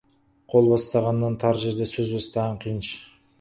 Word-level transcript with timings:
Қол 0.53 0.69
бастағаннан 0.71 1.35
тар 1.43 1.59
жерде 1.65 1.89
сөз 1.93 2.11
бастаған 2.17 2.59
қиын. 2.65 2.83